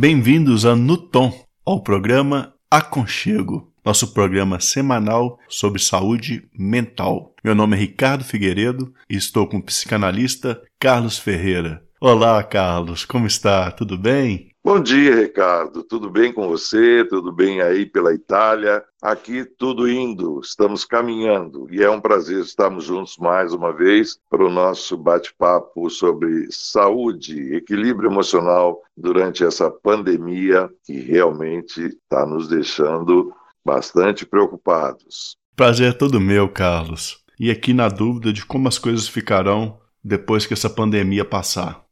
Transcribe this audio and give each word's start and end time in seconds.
Bem-vindos 0.00 0.64
a 0.64 0.76
Nuton, 0.76 1.32
ao 1.66 1.82
programa 1.82 2.54
Aconchego, 2.70 3.72
nosso 3.84 4.14
programa 4.14 4.60
semanal 4.60 5.40
sobre 5.48 5.82
saúde 5.82 6.48
mental. 6.56 7.34
Meu 7.42 7.52
nome 7.52 7.76
é 7.76 7.80
Ricardo 7.80 8.22
Figueiredo 8.22 8.94
e 9.10 9.16
estou 9.16 9.48
com 9.48 9.56
o 9.56 9.62
psicanalista 9.62 10.62
Carlos 10.78 11.18
Ferreira. 11.18 11.82
Olá, 12.00 12.40
Carlos, 12.44 13.04
como 13.04 13.26
está? 13.26 13.72
Tudo 13.72 13.98
bem? 13.98 14.47
Bom 14.64 14.80
dia, 14.80 15.14
Ricardo. 15.14 15.84
Tudo 15.84 16.10
bem 16.10 16.32
com 16.32 16.48
você? 16.48 17.04
Tudo 17.04 17.32
bem 17.32 17.60
aí 17.60 17.86
pela 17.86 18.12
Itália? 18.12 18.84
Aqui 19.00 19.44
tudo 19.44 19.88
indo, 19.88 20.40
estamos 20.40 20.84
caminhando 20.84 21.68
e 21.70 21.82
é 21.82 21.88
um 21.88 22.00
prazer 22.00 22.40
estarmos 22.40 22.84
juntos 22.84 23.16
mais 23.18 23.54
uma 23.54 23.72
vez 23.72 24.18
para 24.28 24.44
o 24.44 24.50
nosso 24.50 24.96
bate-papo 24.96 25.88
sobre 25.88 26.48
saúde, 26.50 27.54
equilíbrio 27.54 28.10
emocional 28.10 28.82
durante 28.96 29.44
essa 29.44 29.70
pandemia 29.70 30.68
que 30.84 30.98
realmente 31.00 31.80
está 31.80 32.26
nos 32.26 32.48
deixando 32.48 33.32
bastante 33.64 34.26
preocupados. 34.26 35.36
Prazer 35.54 35.90
é 35.90 35.96
todo 35.96 36.20
meu, 36.20 36.48
Carlos. 36.48 37.24
E 37.38 37.50
aqui 37.50 37.72
na 37.72 37.88
dúvida 37.88 38.32
de 38.32 38.44
como 38.44 38.66
as 38.66 38.78
coisas 38.78 39.06
ficarão 39.06 39.78
depois 40.02 40.46
que 40.46 40.52
essa 40.52 40.68
pandemia 40.68 41.24
passar. 41.24 41.84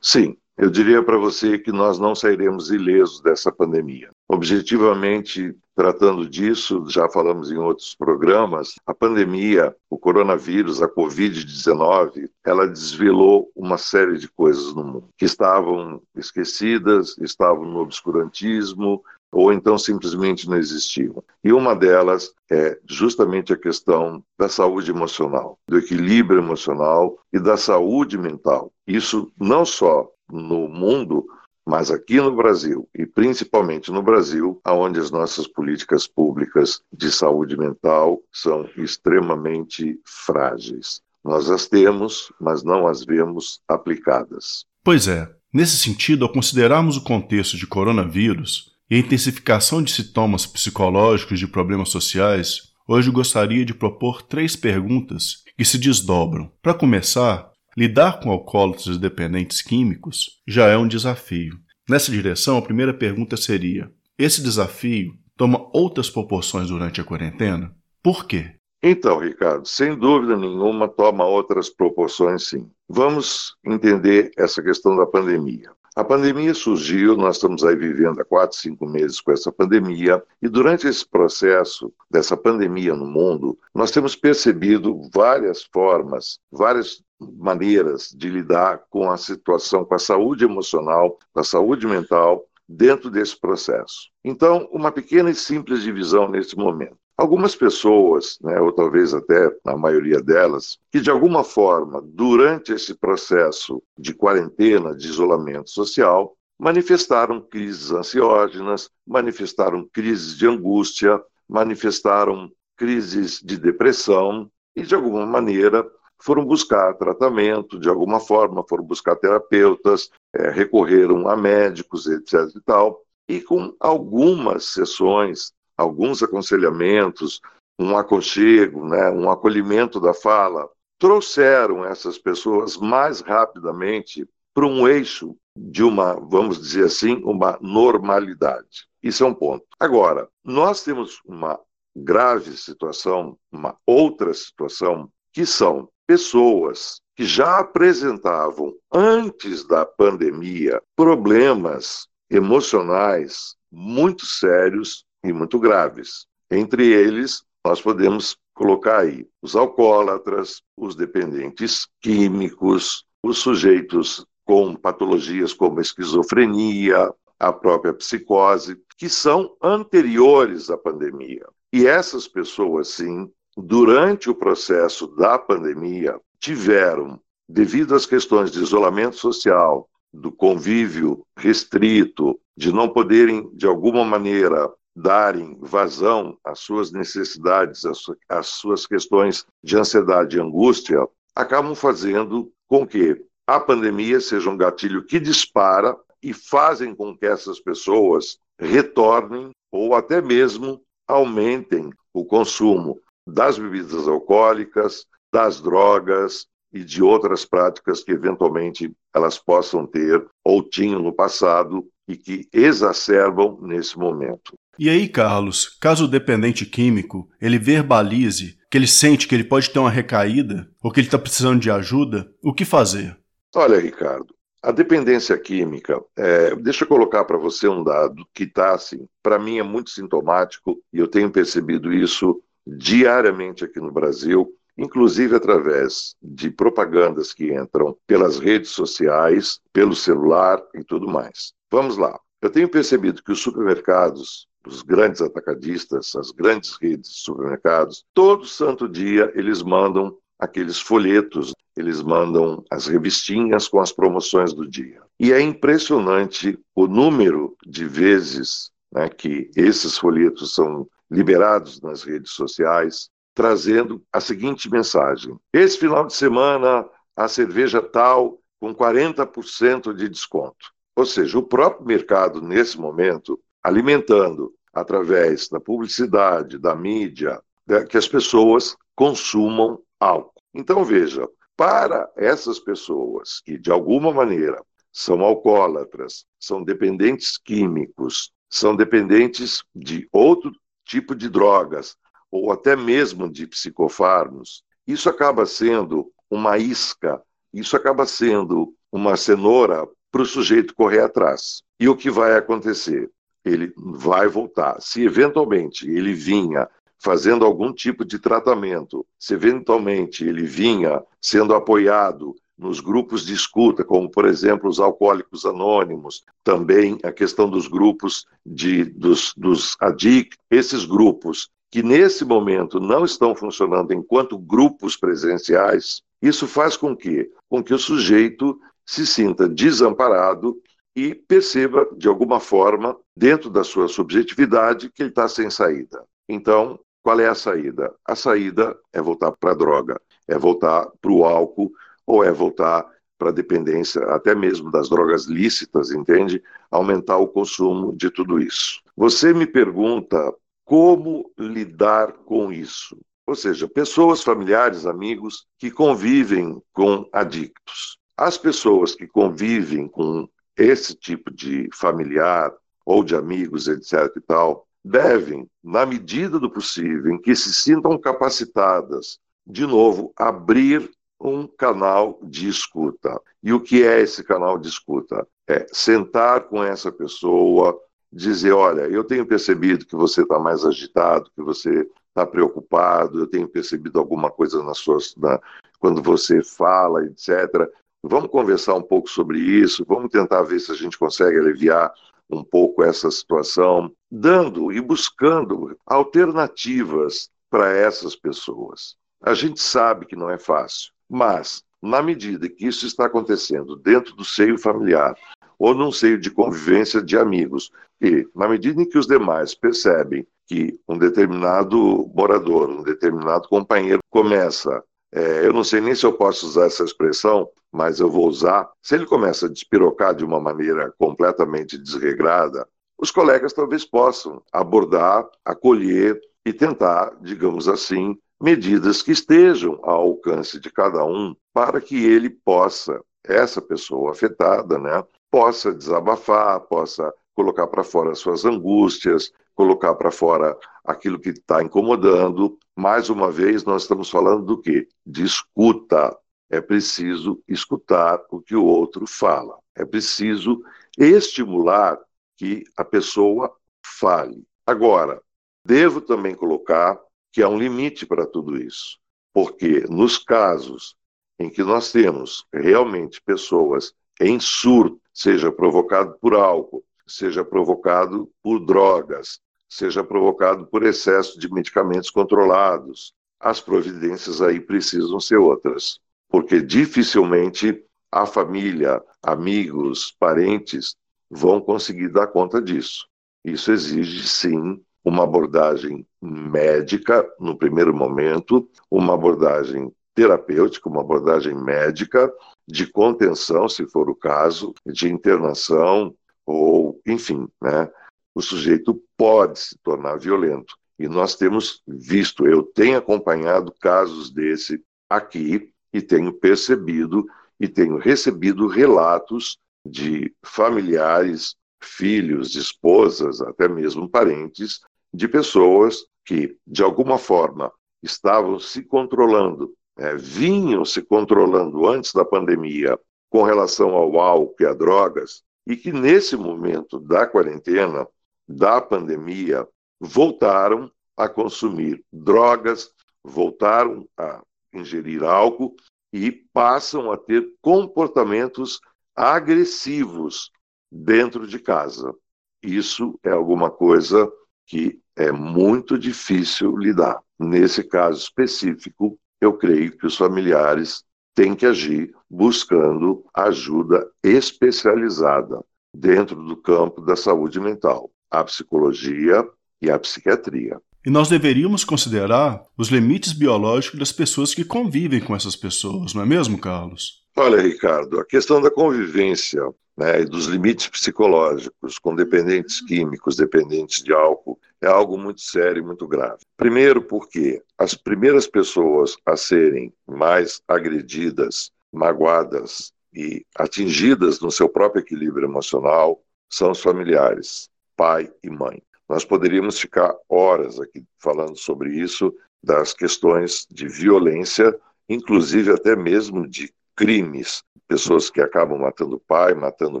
Sim, 0.00 0.36
eu 0.58 0.68
diria 0.68 1.00
para 1.02 1.16
você 1.16 1.56
que 1.56 1.70
nós 1.70 2.00
não 2.00 2.16
sairemos 2.16 2.72
ilesos 2.72 3.20
dessa 3.20 3.52
pandemia. 3.52 4.10
Objetivamente, 4.28 5.54
tratando 5.74 6.28
disso, 6.28 6.84
já 6.88 7.08
falamos 7.08 7.52
em 7.52 7.56
outros 7.56 7.94
programas, 7.94 8.74
a 8.84 8.92
pandemia, 8.92 9.74
o 9.88 9.96
coronavírus, 9.96 10.82
a 10.82 10.88
Covid-19, 10.88 12.28
ela 12.44 12.66
desvelou 12.66 13.48
uma 13.54 13.78
série 13.78 14.18
de 14.18 14.28
coisas 14.28 14.74
no 14.74 14.82
mundo 14.82 15.08
que 15.16 15.24
estavam 15.24 16.02
esquecidas, 16.16 17.16
estavam 17.18 17.64
no 17.64 17.78
obscurantismo, 17.78 19.00
ou 19.30 19.52
então 19.52 19.78
simplesmente 19.78 20.48
não 20.48 20.56
existiam. 20.56 21.22
E 21.44 21.52
uma 21.52 21.76
delas 21.76 22.32
é 22.50 22.78
justamente 22.84 23.52
a 23.52 23.56
questão 23.56 24.24
da 24.38 24.48
saúde 24.48 24.90
emocional, 24.90 25.58
do 25.68 25.78
equilíbrio 25.78 26.40
emocional 26.40 27.16
e 27.32 27.38
da 27.38 27.56
saúde 27.56 28.18
mental. 28.18 28.72
Isso 28.86 29.30
não 29.38 29.64
só 29.64 30.10
no 30.30 30.68
mundo, 30.68 31.24
mas 31.66 31.90
aqui 31.90 32.16
no 32.16 32.34
Brasil, 32.34 32.88
e 32.94 33.04
principalmente 33.04 33.90
no 33.90 34.02
Brasil, 34.02 34.60
onde 34.66 34.98
as 34.98 35.10
nossas 35.10 35.46
políticas 35.46 36.06
públicas 36.06 36.80
de 36.92 37.10
saúde 37.12 37.58
mental 37.58 38.20
são 38.32 38.68
extremamente 38.76 40.00
frágeis. 40.04 41.02
Nós 41.22 41.50
as 41.50 41.66
temos, 41.66 42.32
mas 42.40 42.62
não 42.62 42.86
as 42.86 43.04
vemos 43.04 43.60
aplicadas. 43.68 44.64
Pois 44.82 45.06
é. 45.06 45.30
Nesse 45.52 45.76
sentido, 45.76 46.24
ao 46.24 46.32
considerarmos 46.32 46.96
o 46.96 47.04
contexto 47.04 47.56
de 47.56 47.66
coronavírus 47.66 48.70
e 48.90 48.96
a 48.96 48.98
intensificação 48.98 49.82
de 49.82 49.92
sintomas 49.92 50.46
psicológicos 50.46 51.38
de 51.38 51.46
problemas 51.46 51.90
sociais, 51.90 52.62
hoje 52.86 53.10
gostaria 53.10 53.64
de 53.64 53.74
propor 53.74 54.22
três 54.22 54.56
perguntas 54.56 55.42
que 55.56 55.64
se 55.64 55.76
desdobram. 55.76 56.50
Para 56.62 56.72
começar, 56.72 57.47
Lidar 57.78 58.18
com 58.18 58.32
alcoólatras 58.32 58.98
dependentes 58.98 59.62
químicos 59.62 60.42
já 60.44 60.66
é 60.66 60.76
um 60.76 60.88
desafio. 60.88 61.60
Nessa 61.88 62.10
direção, 62.10 62.58
a 62.58 62.62
primeira 62.62 62.92
pergunta 62.92 63.36
seria: 63.36 63.88
esse 64.18 64.42
desafio 64.42 65.14
toma 65.36 65.70
outras 65.72 66.10
proporções 66.10 66.70
durante 66.70 67.00
a 67.00 67.04
quarentena? 67.04 67.72
Por 68.02 68.26
quê? 68.26 68.50
Então, 68.82 69.20
Ricardo, 69.20 69.64
sem 69.64 69.96
dúvida 69.96 70.36
nenhuma 70.36 70.88
toma 70.88 71.24
outras 71.24 71.70
proporções 71.70 72.48
sim. 72.48 72.68
Vamos 72.88 73.54
entender 73.64 74.32
essa 74.36 74.60
questão 74.60 74.96
da 74.96 75.06
pandemia. 75.06 75.70
A 75.94 76.02
pandemia 76.02 76.54
surgiu, 76.54 77.16
nós 77.16 77.36
estamos 77.36 77.62
aí 77.64 77.76
vivendo 77.76 78.20
há 78.20 78.24
quatro, 78.24 78.56
cinco 78.56 78.88
meses 78.88 79.20
com 79.20 79.30
essa 79.30 79.52
pandemia, 79.52 80.20
e 80.42 80.48
durante 80.48 80.88
esse 80.88 81.06
processo 81.08 81.92
dessa 82.10 82.36
pandemia 82.36 82.94
no 82.94 83.06
mundo, 83.06 83.56
nós 83.72 83.92
temos 83.92 84.16
percebido 84.16 85.00
várias 85.12 85.62
formas, 85.62 86.40
várias 86.50 87.02
maneiras 87.20 88.08
de 88.14 88.28
lidar 88.28 88.82
com 88.90 89.10
a 89.10 89.16
situação, 89.16 89.84
com 89.84 89.94
a 89.94 89.98
saúde 89.98 90.44
emocional, 90.44 91.18
com 91.32 91.40
a 91.40 91.44
saúde 91.44 91.86
mental 91.86 92.44
dentro 92.68 93.10
desse 93.10 93.38
processo. 93.38 94.10
Então, 94.24 94.68
uma 94.70 94.92
pequena 94.92 95.30
e 95.30 95.34
simples 95.34 95.82
divisão 95.82 96.28
nesse 96.28 96.56
momento. 96.56 96.96
Algumas 97.16 97.56
pessoas, 97.56 98.38
né, 98.40 98.60
ou 98.60 98.70
talvez 98.70 99.12
até 99.12 99.50
a 99.66 99.76
maioria 99.76 100.20
delas, 100.20 100.78
que 100.92 101.00
de 101.00 101.10
alguma 101.10 101.42
forma, 101.42 102.00
durante 102.04 102.72
esse 102.72 102.94
processo 102.94 103.82
de 103.98 104.14
quarentena, 104.14 104.94
de 104.94 105.08
isolamento 105.08 105.70
social, 105.70 106.36
manifestaram 106.58 107.40
crises 107.40 107.90
ansiógenas, 107.90 108.88
manifestaram 109.06 109.88
crises 109.92 110.36
de 110.36 110.46
angústia, 110.46 111.20
manifestaram 111.48 112.50
crises 112.76 113.40
de 113.42 113.56
depressão 113.56 114.48
e, 114.76 114.82
de 114.82 114.94
alguma 114.94 115.26
maneira, 115.26 115.84
foram 116.20 116.44
buscar 116.44 116.94
tratamento, 116.94 117.78
de 117.78 117.88
alguma 117.88 118.20
forma, 118.20 118.64
foram 118.68 118.84
buscar 118.84 119.16
terapeutas, 119.16 120.10
é, 120.34 120.50
recorreram 120.50 121.28
a 121.28 121.36
médicos, 121.36 122.06
etc. 122.06 122.54
e 122.56 122.60
tal, 122.60 123.00
e 123.28 123.40
com 123.40 123.74
algumas 123.78 124.66
sessões 124.66 125.52
alguns 125.78 126.24
aconselhamentos, 126.24 127.40
um 127.78 127.96
aconchego, 127.96 128.84
né, 128.84 129.08
um 129.10 129.30
acolhimento 129.30 130.00
da 130.00 130.12
fala, 130.12 130.68
trouxeram 130.98 131.84
essas 131.84 132.18
pessoas 132.18 132.76
mais 132.76 133.20
rapidamente 133.20 134.28
para 134.52 134.66
um 134.66 134.88
eixo 134.88 135.36
de 135.56 135.84
uma, 135.84 136.14
vamos 136.14 136.60
dizer 136.60 136.86
assim, 136.86 137.22
uma 137.24 137.56
normalidade. 137.60 138.88
Isso 139.00 139.22
é 139.22 139.26
um 139.26 139.34
ponto. 139.34 139.64
Agora, 139.78 140.28
nós 140.44 140.82
temos 140.82 141.20
uma 141.24 141.58
grave 141.96 142.56
situação, 142.56 143.38
uma 143.52 143.76
outra 143.86 144.34
situação, 144.34 145.08
que 145.32 145.46
são 145.46 145.88
pessoas 146.08 147.02
que 147.14 147.26
já 147.26 147.58
apresentavam, 147.58 148.74
antes 148.90 149.62
da 149.64 149.84
pandemia, 149.84 150.82
problemas 150.96 152.08
emocionais 152.30 153.54
muito 153.70 154.24
sérios 154.24 155.04
e 155.22 155.32
muito 155.32 155.58
graves. 155.58 156.26
Entre 156.50 156.86
eles, 156.86 157.42
nós 157.62 157.82
podemos 157.82 158.38
colocar 158.54 159.00
aí 159.00 159.28
os 159.42 159.54
alcoólatras, 159.54 160.62
os 160.74 160.96
dependentes 160.96 161.86
químicos, 162.00 163.04
os 163.22 163.38
sujeitos 163.38 164.24
com 164.46 164.74
patologias 164.74 165.52
como 165.52 165.78
esquizofrenia, 165.78 167.12
a 167.38 167.52
própria 167.52 167.92
psicose, 167.92 168.80
que 168.96 169.10
são 169.10 169.54
anteriores 169.62 170.70
à 170.70 170.78
pandemia. 170.78 171.46
E 171.70 171.86
essas 171.86 172.26
pessoas, 172.26 172.88
sim, 172.88 173.30
durante 173.60 174.30
o 174.30 174.34
processo 174.34 175.08
da 175.16 175.36
pandemia, 175.36 176.20
tiveram, 176.38 177.20
devido 177.48 177.94
às 177.94 178.06
questões 178.06 178.52
de 178.52 178.62
isolamento 178.62 179.16
social, 179.16 179.88
do 180.12 180.30
convívio 180.30 181.26
restrito, 181.36 182.38
de 182.56 182.72
não 182.72 182.88
poderem, 182.88 183.50
de 183.52 183.66
alguma 183.66 184.04
maneira, 184.04 184.72
darem 184.94 185.58
vazão 185.60 186.38
às 186.44 186.60
suas 186.60 186.92
necessidades, 186.92 187.82
às 188.28 188.46
suas 188.46 188.86
questões 188.86 189.44
de 189.62 189.76
ansiedade 189.76 190.36
e 190.36 190.40
angústia, 190.40 191.06
acabam 191.34 191.74
fazendo 191.74 192.52
com 192.68 192.86
que 192.86 193.20
a 193.46 193.58
pandemia 193.58 194.20
seja 194.20 194.48
um 194.50 194.56
gatilho 194.56 195.04
que 195.04 195.18
dispara 195.18 195.96
e 196.22 196.32
fazem 196.32 196.94
com 196.94 197.16
que 197.16 197.26
essas 197.26 197.58
pessoas 197.58 198.38
retornem 198.58 199.50
ou 199.70 199.94
até 199.94 200.20
mesmo 200.20 200.80
aumentem 201.06 201.90
o 202.12 202.24
consumo 202.24 203.00
das 203.28 203.58
bebidas 203.58 204.08
alcoólicas, 204.08 205.04
das 205.32 205.60
drogas 205.60 206.46
e 206.72 206.82
de 206.82 207.02
outras 207.02 207.44
práticas 207.44 208.02
que 208.02 208.12
eventualmente 208.12 208.90
elas 209.14 209.38
possam 209.38 209.86
ter 209.86 210.24
ou 210.44 210.62
tinham 210.62 211.00
no 211.02 211.12
passado 211.12 211.86
e 212.06 212.16
que 212.16 212.48
exacerbam 212.52 213.58
nesse 213.60 213.98
momento. 213.98 214.54
E 214.78 214.88
aí, 214.88 215.08
Carlos, 215.08 215.76
caso 215.80 216.04
o 216.04 216.08
dependente 216.08 216.64
químico 216.64 217.28
ele 217.40 217.58
verbalize 217.58 218.56
que 218.70 218.78
ele 218.78 218.86
sente 218.86 219.26
que 219.26 219.34
ele 219.34 219.44
pode 219.44 219.70
ter 219.70 219.78
uma 219.78 219.90
recaída 219.90 220.68
ou 220.82 220.90
que 220.90 221.00
ele 221.00 221.08
está 221.08 221.18
precisando 221.18 221.60
de 221.60 221.70
ajuda, 221.70 222.30
o 222.42 222.54
que 222.54 222.64
fazer? 222.64 223.18
Olha, 223.54 223.78
Ricardo, 223.78 224.34
a 224.62 224.70
dependência 224.70 225.36
química, 225.38 226.00
é, 226.16 226.54
deixa 226.56 226.84
eu 226.84 226.88
colocar 226.88 227.24
para 227.24 227.38
você 227.38 227.66
um 227.68 227.82
dado 227.82 228.26
que 228.34 228.44
está, 228.44 228.74
assim, 228.74 229.06
para 229.22 229.38
mim 229.38 229.58
é 229.58 229.62
muito 229.62 229.90
sintomático 229.90 230.78
e 230.92 230.98
eu 230.98 231.08
tenho 231.08 231.30
percebido 231.30 231.92
isso 231.92 232.40
diariamente 232.76 233.64
aqui 233.64 233.80
no 233.80 233.90
Brasil, 233.90 234.52
inclusive 234.76 235.34
através 235.34 236.14
de 236.22 236.50
propagandas 236.50 237.32
que 237.32 237.52
entram 237.52 237.96
pelas 238.06 238.38
redes 238.38 238.70
sociais, 238.70 239.60
pelo 239.72 239.94
celular 239.94 240.62
e 240.74 240.84
tudo 240.84 241.08
mais. 241.08 241.52
Vamos 241.70 241.96
lá. 241.96 242.18
Eu 242.40 242.50
tenho 242.50 242.68
percebido 242.68 243.22
que 243.22 243.32
os 243.32 243.40
supermercados 243.40 244.46
os 244.66 244.82
grandes 244.82 245.22
atacadistas, 245.22 246.14
as 246.14 246.30
grandes 246.30 246.76
redes 246.76 247.10
de 247.10 247.20
supermercados, 247.20 248.04
todo 248.12 248.44
santo 248.44 248.86
dia 248.86 249.32
eles 249.34 249.62
mandam 249.62 250.14
aqueles 250.38 250.78
folhetos 250.78 251.54
eles 251.78 252.02
mandam 252.02 252.64
as 252.70 252.88
revistinhas 252.88 253.68
com 253.68 253.78
as 253.78 253.92
promoções 253.92 254.52
do 254.52 254.68
dia. 254.68 255.00
E 255.18 255.32
é 255.32 255.40
impressionante 255.40 256.58
o 256.74 256.88
número 256.88 257.56
de 257.64 257.84
vezes 257.84 258.72
né, 258.92 259.08
que 259.08 259.48
esses 259.54 259.96
folhetos 259.96 260.54
são 260.54 260.88
liberados 261.10 261.80
nas 261.80 262.02
redes 262.02 262.32
sociais, 262.32 263.10
trazendo 263.34 264.02
a 264.12 264.20
seguinte 264.20 264.70
mensagem: 264.70 265.38
esse 265.52 265.78
final 265.78 266.06
de 266.06 266.14
semana 266.14 266.88
a 267.16 267.26
cerveja 267.26 267.82
tal 267.82 268.38
com 268.60 268.74
40% 268.74 269.92
de 269.92 270.08
desconto. 270.08 270.72
Ou 270.96 271.06
seja, 271.06 271.38
o 271.38 271.42
próprio 271.42 271.86
mercado, 271.86 272.40
nesse 272.40 272.78
momento, 272.78 273.40
alimentando 273.62 274.52
através 274.72 275.48
da 275.48 275.60
publicidade, 275.60 276.58
da 276.58 276.74
mídia, 276.74 277.40
né, 277.66 277.84
que 277.84 277.96
as 277.96 278.08
pessoas 278.08 278.76
consumam 278.94 279.80
álcool. 279.98 280.32
Então, 280.54 280.84
veja, 280.84 281.28
para 281.56 282.10
essas 282.16 282.58
pessoas 282.58 283.40
que, 283.44 283.58
de 283.58 283.70
alguma 283.70 284.12
maneira, 284.12 284.62
são 284.92 285.20
alcoólatras, 285.20 286.24
são 286.38 286.62
dependentes 286.62 287.36
químicos, 287.36 288.32
são 288.48 288.74
dependentes 288.74 289.62
de 289.74 290.08
outro 290.12 290.52
tipo 290.88 291.14
de 291.14 291.28
drogas, 291.28 291.96
ou 292.30 292.50
até 292.50 292.74
mesmo 292.74 293.30
de 293.30 293.46
psicofármacos, 293.46 294.64
isso 294.86 295.08
acaba 295.08 295.44
sendo 295.44 296.10
uma 296.30 296.56
isca, 296.58 297.22
isso 297.52 297.76
acaba 297.76 298.06
sendo 298.06 298.74
uma 298.90 299.16
cenoura 299.16 299.86
para 300.10 300.22
o 300.22 300.26
sujeito 300.26 300.74
correr 300.74 301.00
atrás. 301.00 301.62
E 301.78 301.88
o 301.88 301.96
que 301.96 302.10
vai 302.10 302.36
acontecer? 302.36 303.10
Ele 303.44 303.72
vai 303.76 304.26
voltar. 304.28 304.80
Se 304.80 305.04
eventualmente 305.04 305.88
ele 305.88 306.14
vinha 306.14 306.66
fazendo 306.98 307.44
algum 307.44 307.72
tipo 307.72 308.04
de 308.04 308.18
tratamento, 308.18 309.06
se 309.18 309.34
eventualmente 309.34 310.24
ele 310.24 310.44
vinha 310.44 311.02
sendo 311.20 311.54
apoiado 311.54 312.34
nos 312.58 312.80
grupos 312.80 313.24
de 313.24 313.32
escuta, 313.32 313.84
como 313.84 314.10
por 314.10 314.26
exemplo 314.26 314.68
os 314.68 314.80
alcoólicos 314.80 315.46
anônimos, 315.46 316.24
também 316.42 316.98
a 317.04 317.12
questão 317.12 317.48
dos 317.48 317.68
grupos 317.68 318.26
de, 318.44 318.84
dos, 318.84 319.32
dos 319.36 319.76
ADIC, 319.80 320.36
esses 320.50 320.84
grupos 320.84 321.48
que 321.70 321.82
nesse 321.82 322.24
momento 322.24 322.80
não 322.80 323.04
estão 323.04 323.34
funcionando 323.34 323.92
enquanto 323.92 324.38
grupos 324.38 324.96
presenciais, 324.96 326.02
isso 326.20 326.46
faz 326.46 326.76
com 326.76 326.96
que, 326.96 327.30
com 327.48 327.62
que 327.62 327.74
o 327.74 327.78
sujeito 327.78 328.58
se 328.84 329.06
sinta 329.06 329.48
desamparado 329.48 330.56
e 330.96 331.14
perceba, 331.14 331.86
de 331.96 332.08
alguma 332.08 332.40
forma, 332.40 332.96
dentro 333.16 333.50
da 333.50 333.62
sua 333.62 333.86
subjetividade, 333.86 334.90
que 334.90 335.02
ele 335.02 335.10
está 335.10 335.28
sem 335.28 335.50
saída. 335.50 336.02
Então, 336.28 336.80
qual 337.02 337.20
é 337.20 337.28
a 337.28 337.34
saída? 337.34 337.94
A 338.04 338.16
saída 338.16 338.76
é 338.92 339.00
voltar 339.00 339.30
para 339.32 339.52
a 339.52 339.54
droga, 339.54 340.00
é 340.26 340.36
voltar 340.36 340.88
para 341.00 341.12
o 341.12 341.24
álcool 341.24 341.70
ou 342.08 342.24
é 342.24 342.32
voltar 342.32 342.88
para 343.18 343.28
a 343.28 343.32
dependência, 343.32 344.02
até 344.06 344.34
mesmo 344.34 344.70
das 344.70 344.88
drogas 344.88 345.26
lícitas, 345.26 345.90
entende? 345.90 346.42
Aumentar 346.70 347.18
o 347.18 347.28
consumo 347.28 347.94
de 347.94 348.10
tudo 348.10 348.40
isso. 348.40 348.80
Você 348.96 349.34
me 349.34 349.46
pergunta 349.46 350.32
como 350.64 351.30
lidar 351.38 352.12
com 352.24 352.50
isso. 352.50 352.96
Ou 353.26 353.34
seja, 353.34 353.68
pessoas, 353.68 354.22
familiares, 354.22 354.86
amigos 354.86 355.46
que 355.58 355.70
convivem 355.70 356.62
com 356.72 357.06
adictos. 357.12 357.98
As 358.16 358.38
pessoas 358.38 358.94
que 358.94 359.06
convivem 359.06 359.86
com 359.86 360.26
esse 360.56 360.94
tipo 360.94 361.30
de 361.30 361.68
familiar 361.74 362.50
ou 362.86 363.04
de 363.04 363.14
amigos, 363.14 363.68
etc. 363.68 364.10
e 364.16 364.20
tal, 364.20 364.66
devem, 364.82 365.46
na 365.62 365.84
medida 365.84 366.38
do 366.38 366.50
possível, 366.50 367.12
em 367.12 367.20
que 367.20 367.36
se 367.36 367.52
sintam 367.52 367.98
capacitadas, 367.98 369.18
de 369.46 369.66
novo, 369.66 370.10
abrir 370.16 370.90
um 371.20 371.46
canal 371.46 372.18
de 372.22 372.48
escuta. 372.48 373.20
E 373.42 373.52
o 373.52 373.60
que 373.60 373.82
é 373.82 374.00
esse 374.00 374.22
canal 374.22 374.58
de 374.58 374.68
escuta? 374.68 375.26
É 375.46 375.66
sentar 375.72 376.42
com 376.42 376.62
essa 376.62 376.92
pessoa, 376.92 377.78
dizer: 378.12 378.52
olha, 378.52 378.82
eu 378.82 379.04
tenho 379.04 379.26
percebido 379.26 379.86
que 379.86 379.96
você 379.96 380.22
está 380.22 380.38
mais 380.38 380.64
agitado, 380.64 381.30
que 381.34 381.42
você 381.42 381.88
está 382.08 382.26
preocupado, 382.26 383.20
eu 383.20 383.26
tenho 383.26 383.48
percebido 383.48 383.98
alguma 383.98 384.30
coisa 384.30 384.62
nas 384.62 384.78
suas, 384.78 385.14
na, 385.16 385.40
quando 385.78 386.02
você 386.02 386.42
fala, 386.42 387.04
etc. 387.04 387.68
Vamos 388.02 388.30
conversar 388.30 388.74
um 388.74 388.82
pouco 388.82 389.08
sobre 389.08 389.38
isso, 389.38 389.84
vamos 389.86 390.10
tentar 390.10 390.42
ver 390.42 390.60
se 390.60 390.70
a 390.70 390.74
gente 390.74 390.98
consegue 390.98 391.38
aliviar 391.38 391.92
um 392.30 392.44
pouco 392.44 392.82
essa 392.82 393.10
situação, 393.10 393.90
dando 394.10 394.70
e 394.72 394.80
buscando 394.80 395.76
alternativas 395.86 397.30
para 397.50 397.70
essas 397.70 398.14
pessoas. 398.14 398.96
A 399.22 399.34
gente 399.34 399.60
sabe 399.60 400.06
que 400.06 400.14
não 400.14 400.30
é 400.30 400.38
fácil. 400.38 400.92
Mas, 401.08 401.62
na 401.82 402.02
medida 402.02 402.48
que 402.48 402.66
isso 402.66 402.86
está 402.86 403.06
acontecendo 403.06 403.76
dentro 403.76 404.14
do 404.14 404.24
seio 404.24 404.58
familiar, 404.58 405.16
ou 405.58 405.74
num 405.74 405.90
seio 405.90 406.18
de 406.18 406.30
convivência 406.30 407.02
de 407.02 407.16
amigos, 407.16 407.70
e 408.00 408.28
na 408.34 408.48
medida 408.48 408.80
em 408.80 408.88
que 408.88 408.98
os 408.98 409.06
demais 409.06 409.54
percebem 409.54 410.26
que 410.46 410.78
um 410.88 410.96
determinado 410.96 412.10
morador, 412.14 412.70
um 412.70 412.82
determinado 412.82 413.48
companheiro 413.48 414.00
começa, 414.10 414.82
é, 415.12 415.46
eu 415.46 415.52
não 415.52 415.64
sei 415.64 415.80
nem 415.80 415.94
se 415.94 416.06
eu 416.06 416.12
posso 416.12 416.46
usar 416.46 416.66
essa 416.66 416.84
expressão, 416.84 417.48
mas 417.72 418.00
eu 418.00 418.10
vou 418.10 418.28
usar, 418.28 418.70
se 418.82 418.94
ele 418.94 419.06
começa 419.06 419.46
a 419.46 419.48
despirocar 419.50 420.14
de 420.14 420.24
uma 420.24 420.40
maneira 420.40 420.92
completamente 420.98 421.76
desregrada, 421.76 422.66
os 422.98 423.10
colegas 423.10 423.52
talvez 423.52 423.84
possam 423.84 424.42
abordar, 424.52 425.28
acolher 425.44 426.20
e 426.44 426.52
tentar, 426.52 427.16
digamos 427.20 427.68
assim, 427.68 428.18
medidas 428.40 429.02
que 429.02 429.12
estejam 429.12 429.78
ao 429.82 430.02
alcance 430.02 430.60
de 430.60 430.70
cada 430.70 431.04
um 431.04 431.34
para 431.52 431.80
que 431.80 432.04
ele 432.04 432.30
possa, 432.30 433.02
essa 433.24 433.60
pessoa 433.60 434.12
afetada, 434.12 434.78
né, 434.78 435.04
possa 435.30 435.74
desabafar, 435.74 436.60
possa 436.60 437.12
colocar 437.34 437.66
para 437.66 437.84
fora 437.84 438.14
suas 438.14 438.44
angústias, 438.44 439.32
colocar 439.54 439.94
para 439.94 440.10
fora 440.10 440.56
aquilo 440.84 441.18
que 441.18 441.30
está 441.30 441.62
incomodando. 441.62 442.58
Mais 442.76 443.10
uma 443.10 443.30
vez, 443.30 443.64
nós 443.64 443.82
estamos 443.82 444.08
falando 444.08 444.44
do 444.44 444.60
quê? 444.60 444.88
De 445.04 445.24
escuta. 445.24 446.16
É 446.50 446.60
preciso 446.60 447.42
escutar 447.46 448.20
o 448.30 448.40
que 448.40 448.56
o 448.56 448.64
outro 448.64 449.06
fala. 449.06 449.58
É 449.74 449.84
preciso 449.84 450.62
estimular 450.96 451.98
que 452.36 452.64
a 452.76 452.84
pessoa 452.84 453.52
fale. 453.84 454.44
Agora, 454.66 455.20
devo 455.64 456.00
também 456.00 456.34
colocar 456.34 456.98
que 457.38 457.42
há 457.44 457.48
um 457.48 457.56
limite 457.56 458.04
para 458.04 458.26
tudo 458.26 458.60
isso. 458.60 458.98
Porque 459.32 459.84
nos 459.88 460.18
casos 460.18 460.96
em 461.38 461.48
que 461.48 461.62
nós 461.62 461.92
temos 461.92 462.44
realmente 462.52 463.22
pessoas 463.22 463.94
em 464.20 464.40
surto, 464.40 465.00
seja 465.14 465.52
provocado 465.52 466.18
por 466.20 466.34
álcool, 466.34 466.84
seja 467.06 467.44
provocado 467.44 468.28
por 468.42 468.58
drogas, 468.58 469.38
seja 469.68 470.02
provocado 470.02 470.66
por 470.66 470.82
excesso 470.82 471.38
de 471.38 471.48
medicamentos 471.48 472.10
controlados, 472.10 473.14
as 473.38 473.60
providências 473.60 474.42
aí 474.42 474.58
precisam 474.58 475.20
ser 475.20 475.36
outras, 475.36 476.00
porque 476.28 476.60
dificilmente 476.60 477.84
a 478.10 478.26
família, 478.26 479.00
amigos, 479.22 480.10
parentes 480.18 480.96
vão 481.30 481.60
conseguir 481.60 482.08
dar 482.08 482.26
conta 482.26 482.60
disso. 482.60 483.06
Isso 483.44 483.70
exige, 483.70 484.26
sim, 484.26 484.82
uma 485.08 485.24
abordagem 485.24 486.06
médica 486.20 487.26
no 487.40 487.56
primeiro 487.56 487.94
momento, 487.94 488.68
uma 488.90 489.14
abordagem 489.14 489.92
terapêutica, 490.14 490.88
uma 490.88 491.00
abordagem 491.00 491.54
médica 491.54 492.32
de 492.66 492.86
contenção, 492.86 493.68
se 493.68 493.86
for 493.86 494.10
o 494.10 494.14
caso, 494.14 494.74
de 494.86 495.08
internação 495.08 496.14
ou, 496.44 497.00
enfim, 497.06 497.48
né? 497.62 497.90
O 498.34 498.42
sujeito 498.42 499.02
pode 499.16 499.58
se 499.58 499.78
tornar 499.82 500.16
violento. 500.16 500.76
E 500.98 501.08
nós 501.08 501.34
temos 501.34 501.82
visto, 501.86 502.46
eu 502.46 502.62
tenho 502.62 502.98
acompanhado 502.98 503.72
casos 503.80 504.30
desse 504.30 504.82
aqui 505.08 505.72
e 505.92 506.02
tenho 506.02 506.32
percebido 506.32 507.26
e 507.58 507.66
tenho 507.66 507.96
recebido 507.96 508.66
relatos 508.66 509.58
de 509.84 510.32
familiares, 510.44 511.56
filhos, 511.80 512.54
esposas, 512.54 513.40
até 513.40 513.68
mesmo 513.68 514.08
parentes, 514.08 514.80
de 515.12 515.28
pessoas 515.28 516.04
que, 516.24 516.56
de 516.66 516.82
alguma 516.82 517.18
forma, 517.18 517.72
estavam 518.02 518.58
se 518.58 518.82
controlando, 518.82 519.74
é, 519.96 520.14
vinham 520.14 520.84
se 520.84 521.02
controlando 521.02 521.86
antes 521.86 522.12
da 522.12 522.24
pandemia 522.24 522.98
com 523.30 523.42
relação 523.42 523.90
ao 523.90 524.18
álcool 524.18 524.56
e 524.60 524.66
a 524.66 524.72
drogas, 524.72 525.42
e 525.66 525.76
que 525.76 525.92
nesse 525.92 526.36
momento 526.36 526.98
da 526.98 527.26
quarentena, 527.26 528.06
da 528.46 528.80
pandemia, 528.80 529.66
voltaram 530.00 530.90
a 531.16 531.28
consumir 531.28 532.02
drogas, 532.12 532.90
voltaram 533.24 534.08
a 534.16 534.42
ingerir 534.72 535.24
álcool 535.24 535.74
e 536.12 536.30
passam 536.30 537.10
a 537.10 537.16
ter 537.18 537.46
comportamentos 537.60 538.80
agressivos 539.14 540.50
dentro 540.90 541.46
de 541.46 541.58
casa. 541.58 542.14
Isso 542.62 543.18
é 543.22 543.30
alguma 543.30 543.70
coisa 543.70 544.30
que 544.68 545.00
é 545.16 545.32
muito 545.32 545.98
difícil 545.98 546.76
lidar. 546.76 547.18
Nesse 547.40 547.82
caso 547.82 548.18
específico, 548.18 549.18
eu 549.40 549.54
creio 549.54 549.96
que 549.96 550.06
os 550.06 550.16
familiares 550.16 551.02
tem 551.34 551.54
que 551.54 551.64
agir 551.64 552.12
buscando 552.28 553.24
ajuda 553.34 554.06
especializada 554.22 555.64
dentro 555.94 556.36
do 556.44 556.56
campo 556.56 557.00
da 557.00 557.16
saúde 557.16 557.58
mental, 557.58 558.10
a 558.30 558.44
psicologia 558.44 559.44
e 559.80 559.90
a 559.90 559.98
psiquiatria. 559.98 560.78
E 561.06 561.10
nós 561.10 561.28
deveríamos 561.28 561.84
considerar 561.84 562.62
os 562.76 562.88
limites 562.88 563.32
biológicos 563.32 563.98
das 563.98 564.12
pessoas 564.12 564.54
que 564.54 564.64
convivem 564.64 565.20
com 565.20 565.34
essas 565.34 565.56
pessoas, 565.56 566.12
não 566.12 566.22
é 566.22 566.26
mesmo, 566.26 566.58
Carlos? 566.58 567.22
Olha, 567.36 567.62
Ricardo, 567.62 568.18
a 568.18 568.24
questão 568.24 568.60
da 568.60 568.70
convivência 568.70 569.62
né, 569.98 570.20
e 570.20 570.24
dos 570.24 570.46
limites 570.46 570.86
psicológicos 570.86 571.98
com 571.98 572.14
dependentes 572.14 572.80
químicos, 572.80 573.34
dependentes 573.34 574.00
de 574.00 574.12
álcool, 574.12 574.56
é 574.80 574.86
algo 574.86 575.18
muito 575.18 575.40
sério 575.40 575.82
e 575.82 575.84
muito 575.84 576.06
grave. 576.06 576.38
Primeiro, 576.56 577.02
porque 577.02 577.60
as 577.76 577.94
primeiras 577.94 578.46
pessoas 578.46 579.16
a 579.26 579.36
serem 579.36 579.92
mais 580.06 580.62
agredidas, 580.68 581.72
magoadas 581.92 582.92
e 583.12 583.44
atingidas 583.56 584.38
no 584.40 584.52
seu 584.52 584.68
próprio 584.68 585.00
equilíbrio 585.00 585.48
emocional 585.48 586.22
são 586.48 586.70
os 586.70 586.80
familiares, 586.80 587.68
pai 587.96 588.30
e 588.40 588.48
mãe. 588.48 588.80
Nós 589.08 589.24
poderíamos 589.24 589.80
ficar 589.80 590.14
horas 590.28 590.78
aqui 590.78 591.04
falando 591.18 591.56
sobre 591.56 591.90
isso, 591.98 592.32
das 592.62 592.92
questões 592.92 593.66
de 593.68 593.88
violência, 593.88 594.78
inclusive 595.08 595.72
até 595.72 595.96
mesmo 595.96 596.46
de 596.46 596.72
crimes, 596.98 597.62
pessoas 597.86 598.28
que 598.28 598.40
acabam 598.40 598.76
matando 598.76 599.20
pai, 599.20 599.54
matando 599.54 600.00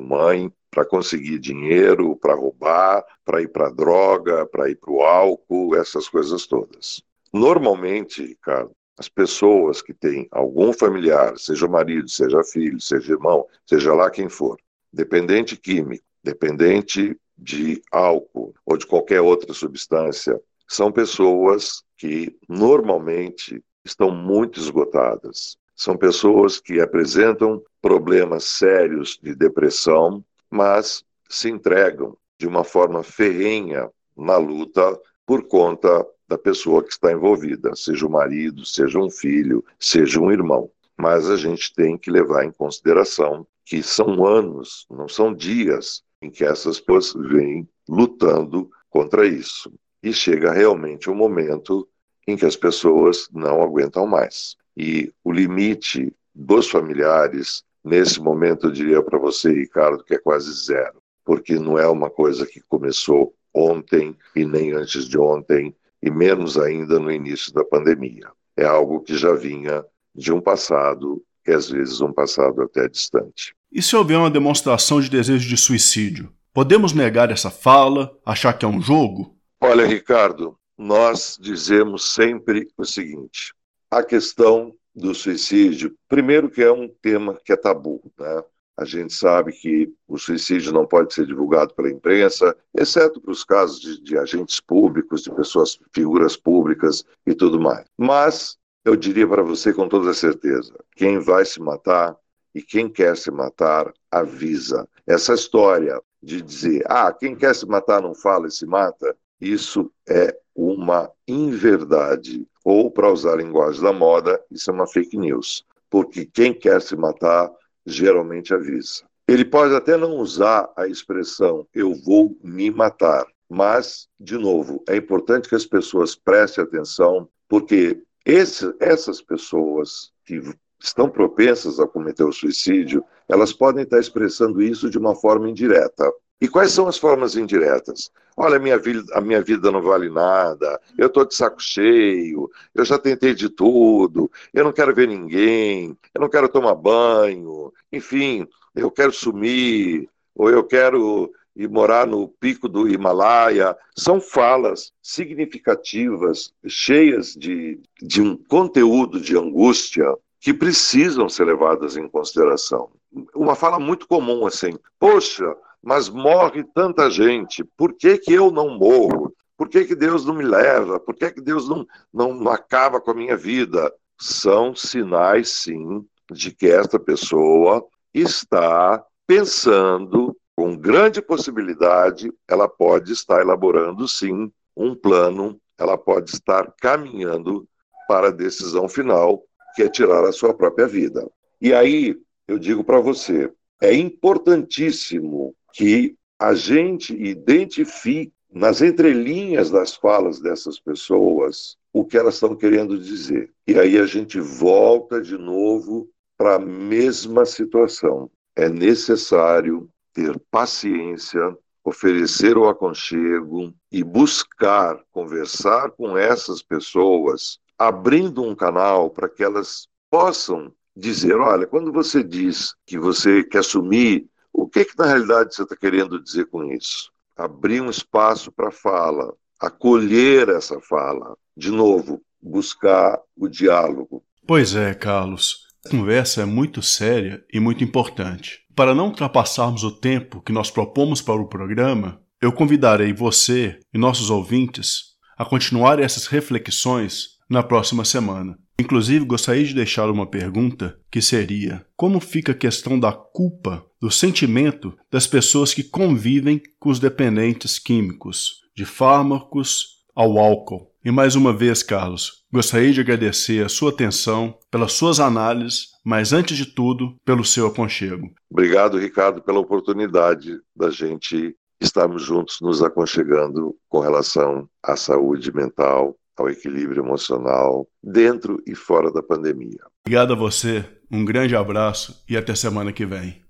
mãe, 0.00 0.52
para 0.68 0.84
conseguir 0.84 1.38
dinheiro, 1.38 2.16
para 2.16 2.34
roubar, 2.34 3.04
para 3.24 3.40
ir 3.40 3.48
para 3.52 3.70
droga, 3.70 4.44
para 4.46 4.68
ir 4.68 4.74
para 4.74 4.90
o 4.90 5.02
álcool, 5.02 5.76
essas 5.76 6.08
coisas 6.08 6.44
todas. 6.44 7.00
Normalmente, 7.32 8.26
Ricardo, 8.26 8.72
as 8.98 9.08
pessoas 9.08 9.80
que 9.80 9.94
têm 9.94 10.26
algum 10.32 10.72
familiar, 10.72 11.38
seja 11.38 11.68
marido, 11.68 12.08
seja 12.08 12.42
filho, 12.42 12.80
seja 12.80 13.12
irmão, 13.12 13.46
seja 13.64 13.94
lá 13.94 14.10
quem 14.10 14.28
for, 14.28 14.58
dependente 14.92 15.56
químico, 15.56 16.04
dependente 16.20 17.16
de 17.36 17.80
álcool 17.92 18.52
ou 18.66 18.76
de 18.76 18.84
qualquer 18.84 19.20
outra 19.20 19.54
substância, 19.54 20.38
são 20.66 20.90
pessoas 20.90 21.84
que 21.96 22.36
normalmente 22.48 23.62
estão 23.84 24.10
muito 24.10 24.58
esgotadas. 24.58 25.56
São 25.78 25.96
pessoas 25.96 26.58
que 26.58 26.80
apresentam 26.80 27.62
problemas 27.80 28.42
sérios 28.46 29.16
de 29.22 29.32
depressão, 29.32 30.24
mas 30.50 31.04
se 31.30 31.48
entregam 31.48 32.16
de 32.36 32.48
uma 32.48 32.64
forma 32.64 33.04
ferrenha 33.04 33.88
na 34.16 34.36
luta 34.38 35.00
por 35.24 35.46
conta 35.46 36.04
da 36.26 36.36
pessoa 36.36 36.82
que 36.82 36.90
está 36.90 37.12
envolvida, 37.12 37.76
seja 37.76 38.04
o 38.08 38.10
marido, 38.10 38.66
seja 38.66 38.98
um 38.98 39.08
filho, 39.08 39.64
seja 39.78 40.18
um 40.18 40.32
irmão. 40.32 40.68
Mas 40.96 41.30
a 41.30 41.36
gente 41.36 41.72
tem 41.72 41.96
que 41.96 42.10
levar 42.10 42.44
em 42.44 42.50
consideração 42.50 43.46
que 43.64 43.80
são 43.80 44.26
anos, 44.26 44.84
não 44.90 45.08
são 45.08 45.32
dias, 45.32 46.02
em 46.20 46.28
que 46.28 46.44
essas 46.44 46.80
pessoas 46.80 47.30
vêm 47.30 47.68
lutando 47.88 48.68
contra 48.90 49.24
isso. 49.24 49.72
E 50.02 50.12
chega 50.12 50.52
realmente 50.52 51.08
um 51.08 51.14
momento 51.14 51.88
em 52.26 52.36
que 52.36 52.44
as 52.44 52.56
pessoas 52.56 53.28
não 53.32 53.62
aguentam 53.62 54.08
mais. 54.08 54.56
E 54.78 55.12
o 55.24 55.32
limite 55.32 56.14
dos 56.32 56.70
familiares, 56.70 57.64
nesse 57.84 58.20
momento, 58.20 58.68
eu 58.68 58.70
diria 58.70 59.02
para 59.02 59.18
você, 59.18 59.52
Ricardo, 59.52 60.04
que 60.04 60.14
é 60.14 60.18
quase 60.18 60.52
zero, 60.52 61.02
porque 61.24 61.58
não 61.58 61.76
é 61.76 61.88
uma 61.88 62.08
coisa 62.08 62.46
que 62.46 62.60
começou 62.68 63.34
ontem 63.52 64.16
e 64.36 64.44
nem 64.44 64.70
antes 64.70 65.08
de 65.08 65.18
ontem, 65.18 65.74
e 66.00 66.08
menos 66.12 66.56
ainda 66.56 67.00
no 67.00 67.10
início 67.10 67.52
da 67.52 67.64
pandemia. 67.64 68.30
É 68.56 68.64
algo 68.64 69.00
que 69.00 69.16
já 69.16 69.32
vinha 69.32 69.84
de 70.14 70.32
um 70.32 70.40
passado, 70.40 71.24
e 71.44 71.52
às 71.52 71.68
vezes 71.68 72.00
um 72.00 72.12
passado 72.12 72.62
até 72.62 72.88
distante. 72.88 73.56
E 73.72 73.82
se 73.82 73.96
houver 73.96 74.16
uma 74.16 74.30
demonstração 74.30 75.00
de 75.00 75.10
desejo 75.10 75.48
de 75.48 75.56
suicídio? 75.56 76.32
Podemos 76.54 76.92
negar 76.92 77.32
essa 77.32 77.50
fala, 77.50 78.16
achar 78.24 78.52
que 78.52 78.64
é 78.64 78.68
um 78.68 78.80
jogo? 78.80 79.36
Olha, 79.60 79.84
Ricardo, 79.84 80.56
nós 80.76 81.36
dizemos 81.40 82.12
sempre 82.12 82.68
o 82.76 82.84
seguinte: 82.84 83.52
a 83.90 84.02
questão 84.02 84.74
do 84.94 85.14
suicídio, 85.14 85.94
primeiro 86.08 86.50
que 86.50 86.62
é 86.62 86.72
um 86.72 86.88
tema 86.88 87.38
que 87.44 87.52
é 87.52 87.56
tabu, 87.56 88.02
né? 88.18 88.42
A 88.76 88.84
gente 88.84 89.12
sabe 89.12 89.52
que 89.52 89.92
o 90.06 90.16
suicídio 90.16 90.72
não 90.72 90.86
pode 90.86 91.12
ser 91.12 91.26
divulgado 91.26 91.74
pela 91.74 91.90
imprensa, 91.90 92.56
exceto 92.72 93.20
para 93.20 93.32
os 93.32 93.42
casos 93.42 93.80
de, 93.80 94.00
de 94.00 94.16
agentes 94.16 94.60
públicos, 94.60 95.22
de 95.22 95.32
pessoas, 95.32 95.80
figuras 95.92 96.36
públicas 96.36 97.04
e 97.26 97.34
tudo 97.34 97.60
mais. 97.60 97.84
Mas 97.96 98.56
eu 98.84 98.94
diria 98.94 99.26
para 99.26 99.42
você 99.42 99.72
com 99.72 99.88
toda 99.88 100.14
certeza: 100.14 100.72
quem 100.94 101.18
vai 101.18 101.44
se 101.44 101.60
matar 101.60 102.16
e 102.54 102.62
quem 102.62 102.88
quer 102.88 103.16
se 103.16 103.30
matar 103.32 103.92
avisa. 104.10 104.88
Essa 105.06 105.34
história 105.34 106.00
de 106.22 106.40
dizer, 106.40 106.84
ah, 106.86 107.12
quem 107.12 107.34
quer 107.34 107.54
se 107.54 107.66
matar 107.66 108.00
não 108.00 108.14
fala 108.14 108.46
e 108.46 108.50
se 108.50 108.64
mata, 108.64 109.16
isso 109.40 109.90
é 110.08 110.36
uma 110.54 111.10
inverdade. 111.26 112.46
Ou, 112.64 112.90
para 112.90 113.10
usar 113.10 113.34
a 113.34 113.36
linguagem 113.36 113.82
da 113.82 113.92
moda, 113.92 114.42
isso 114.50 114.70
é 114.70 114.74
uma 114.74 114.86
fake 114.86 115.16
news. 115.16 115.64
Porque 115.88 116.26
quem 116.26 116.52
quer 116.52 116.82
se 116.82 116.96
matar 116.96 117.50
geralmente 117.86 118.52
avisa. 118.52 119.04
Ele 119.26 119.44
pode 119.44 119.74
até 119.74 119.96
não 119.96 120.16
usar 120.16 120.70
a 120.76 120.86
expressão 120.86 121.66
eu 121.74 121.94
vou 121.94 122.36
me 122.42 122.70
matar, 122.70 123.26
mas, 123.48 124.08
de 124.18 124.36
novo, 124.38 124.82
é 124.88 124.96
importante 124.96 125.48
que 125.48 125.54
as 125.54 125.66
pessoas 125.66 126.14
prestem 126.14 126.64
atenção, 126.64 127.28
porque 127.48 128.02
esse, 128.24 128.74
essas 128.78 129.22
pessoas 129.22 130.12
que 130.24 130.40
estão 130.82 131.08
propensas 131.08 131.80
a 131.80 131.86
cometer 131.86 132.24
o 132.24 132.32
suicídio, 132.32 133.04
elas 133.28 133.52
podem 133.52 133.84
estar 133.84 133.98
expressando 133.98 134.62
isso 134.62 134.88
de 134.88 134.98
uma 134.98 135.14
forma 135.14 135.48
indireta. 135.48 136.10
E 136.40 136.48
quais 136.48 136.70
são 136.70 136.86
as 136.86 136.96
formas 136.96 137.34
indiretas? 137.34 138.10
Olha, 138.36 138.58
minha 138.60 138.78
vida, 138.78 139.02
a 139.12 139.20
minha 139.20 139.42
vida 139.42 139.72
não 139.72 139.82
vale 139.82 140.08
nada, 140.08 140.80
eu 140.96 141.08
estou 141.08 141.24
de 141.24 141.34
saco 141.34 141.60
cheio, 141.60 142.48
eu 142.72 142.84
já 142.84 142.96
tentei 142.96 143.34
de 143.34 143.48
tudo, 143.48 144.30
eu 144.54 144.62
não 144.62 144.72
quero 144.72 144.94
ver 144.94 145.08
ninguém, 145.08 145.96
eu 146.14 146.20
não 146.20 146.28
quero 146.28 146.48
tomar 146.48 146.76
banho, 146.76 147.72
enfim, 147.92 148.46
eu 148.76 148.90
quero 148.92 149.12
sumir, 149.12 150.08
ou 150.36 150.48
eu 150.48 150.62
quero 150.62 151.32
ir 151.56 151.68
morar 151.68 152.06
no 152.06 152.28
pico 152.28 152.68
do 152.68 152.88
Himalaia. 152.88 153.76
São 153.96 154.20
falas 154.20 154.92
significativas, 155.02 156.52
cheias 156.64 157.34
de, 157.34 157.80
de 158.00 158.22
um 158.22 158.36
conteúdo 158.36 159.20
de 159.20 159.36
angústia 159.36 160.06
que 160.40 160.54
precisam 160.54 161.28
ser 161.28 161.44
levadas 161.44 161.96
em 161.96 162.08
consideração. 162.08 162.88
Uma 163.34 163.56
fala 163.56 163.80
muito 163.80 164.06
comum 164.06 164.46
assim: 164.46 164.78
poxa, 165.00 165.56
mas 165.82 166.08
morre 166.08 166.64
tanta 166.74 167.10
gente, 167.10 167.64
por 167.76 167.94
que, 167.94 168.18
que 168.18 168.32
eu 168.32 168.50
não 168.50 168.76
morro? 168.78 169.34
Por 169.56 169.68
que, 169.68 169.84
que 169.84 169.94
Deus 169.94 170.24
não 170.24 170.34
me 170.34 170.44
leva? 170.44 171.00
Por 171.00 171.14
que, 171.14 171.30
que 171.32 171.40
Deus 171.40 171.68
não, 171.68 171.86
não 172.12 172.48
acaba 172.48 173.00
com 173.00 173.10
a 173.10 173.14
minha 173.14 173.36
vida? 173.36 173.92
São 174.16 174.74
sinais, 174.74 175.48
sim, 175.48 176.04
de 176.30 176.52
que 176.52 176.66
esta 176.68 176.98
pessoa 176.98 177.84
está 178.12 179.04
pensando, 179.26 180.36
com 180.56 180.76
grande 180.76 181.22
possibilidade, 181.22 182.32
ela 182.48 182.68
pode 182.68 183.12
estar 183.12 183.40
elaborando, 183.40 184.08
sim, 184.08 184.50
um 184.76 184.94
plano, 184.94 185.60
ela 185.78 185.96
pode 185.96 186.30
estar 186.30 186.72
caminhando 186.80 187.68
para 188.08 188.28
a 188.28 188.32
decisão 188.32 188.88
final, 188.88 189.44
que 189.74 189.82
é 189.82 189.88
tirar 189.88 190.24
a 190.24 190.32
sua 190.32 190.52
própria 190.52 190.88
vida. 190.88 191.28
E 191.60 191.72
aí, 191.72 192.16
eu 192.46 192.58
digo 192.58 192.82
para 192.82 193.00
você, 193.00 193.52
é 193.80 193.94
importantíssimo 193.94 195.54
que 195.78 196.16
a 196.40 196.54
gente 196.54 197.14
identifique 197.14 198.32
nas 198.52 198.82
entrelinhas 198.82 199.70
das 199.70 199.94
falas 199.94 200.40
dessas 200.40 200.80
pessoas 200.80 201.76
o 201.92 202.04
que 202.04 202.18
elas 202.18 202.34
estão 202.34 202.56
querendo 202.56 202.98
dizer. 202.98 203.52
E 203.64 203.78
aí 203.78 203.96
a 203.96 204.04
gente 204.04 204.40
volta 204.40 205.22
de 205.22 205.38
novo 205.38 206.10
para 206.36 206.56
a 206.56 206.58
mesma 206.58 207.46
situação. 207.46 208.28
É 208.56 208.68
necessário 208.68 209.88
ter 210.12 210.36
paciência, 210.50 211.56
oferecer 211.84 212.58
o 212.58 212.68
aconchego 212.68 213.72
e 213.92 214.02
buscar 214.02 215.00
conversar 215.12 215.92
com 215.92 216.18
essas 216.18 216.60
pessoas, 216.60 217.60
abrindo 217.78 218.42
um 218.42 218.54
canal 218.56 219.10
para 219.10 219.28
que 219.28 219.44
elas 219.44 219.86
possam 220.10 220.72
dizer: 220.96 221.36
olha, 221.36 221.68
quando 221.68 221.92
você 221.92 222.24
diz 222.24 222.74
que 222.84 222.98
você 222.98 223.44
quer 223.44 223.58
assumir 223.58 224.28
o 224.62 224.68
que, 224.68 224.84
que 224.84 224.98
na 224.98 225.06
realidade 225.06 225.54
você 225.54 225.62
está 225.62 225.76
querendo 225.76 226.20
dizer 226.20 226.46
com 226.46 226.64
isso? 226.64 227.12
Abrir 227.36 227.80
um 227.80 227.88
espaço 227.88 228.50
para 228.50 228.72
fala, 228.72 229.32
acolher 229.60 230.48
essa 230.48 230.80
fala, 230.80 231.36
de 231.56 231.70
novo, 231.70 232.20
buscar 232.42 233.20
o 233.36 233.46
diálogo. 233.46 234.24
Pois 234.46 234.74
é, 234.74 234.94
Carlos. 234.94 235.68
A 235.86 235.90
conversa 235.90 236.42
é 236.42 236.44
muito 236.44 236.82
séria 236.82 237.44
e 237.52 237.60
muito 237.60 237.84
importante. 237.84 238.64
Para 238.74 238.94
não 238.94 239.06
ultrapassarmos 239.06 239.84
o 239.84 239.92
tempo 239.92 240.42
que 240.42 240.52
nós 240.52 240.72
propomos 240.72 241.22
para 241.22 241.40
o 241.40 241.48
programa, 241.48 242.20
eu 242.42 242.52
convidarei 242.52 243.12
você 243.12 243.78
e 243.94 243.98
nossos 243.98 244.28
ouvintes 244.28 245.14
a 245.36 245.44
continuar 245.44 246.00
essas 246.00 246.26
reflexões 246.26 247.38
na 247.48 247.62
próxima 247.62 248.04
semana. 248.04 248.58
Inclusive, 248.80 249.24
gostaria 249.24 249.64
de 249.64 249.74
deixar 249.74 250.10
uma 250.10 250.28
pergunta 250.28 250.98
que 251.10 251.22
seria: 251.22 251.86
como 251.96 252.20
fica 252.20 252.52
a 252.52 252.54
questão 252.56 252.98
da 252.98 253.12
culpa, 253.12 253.84
do 254.00 254.10
sentimento 254.10 254.96
das 255.10 255.26
pessoas 255.26 255.74
que 255.74 255.82
convivem 255.82 256.62
com 256.78 256.90
os 256.90 256.98
dependentes 256.98 257.78
químicos, 257.78 258.60
de 258.74 258.84
fármacos 258.84 260.04
ao 260.14 260.38
álcool? 260.38 260.88
E 261.04 261.10
mais 261.10 261.34
uma 261.34 261.52
vez, 261.52 261.82
Carlos, 261.82 262.44
gostaria 262.52 262.92
de 262.92 263.00
agradecer 263.00 263.64
a 263.64 263.68
sua 263.68 263.90
atenção, 263.90 264.58
pelas 264.70 264.92
suas 264.92 265.20
análises, 265.20 265.88
mas 266.04 266.32
antes 266.32 266.56
de 266.56 266.66
tudo, 266.66 267.14
pelo 267.24 267.44
seu 267.44 267.66
aconchego. 267.66 268.30
Obrigado, 268.50 268.98
Ricardo, 268.98 269.42
pela 269.42 269.60
oportunidade 269.60 270.58
da 270.76 270.90
gente 270.90 271.54
estarmos 271.80 272.22
juntos 272.22 272.58
nos 272.60 272.82
aconchegando 272.82 273.74
com 273.88 274.00
relação 274.00 274.68
à 274.82 274.96
saúde 274.96 275.54
mental, 275.54 276.16
ao 276.36 276.48
equilíbrio 276.48 277.02
emocional, 277.02 277.86
dentro 278.02 278.62
e 278.66 278.74
fora 278.74 279.12
da 279.12 279.22
pandemia. 279.22 279.80
Obrigado 280.04 280.32
a 280.32 280.36
você, 280.36 280.84
um 281.10 281.24
grande 281.24 281.56
abraço 281.56 282.22
e 282.28 282.36
até 282.36 282.54
semana 282.54 282.92
que 282.92 283.06
vem. 283.06 283.47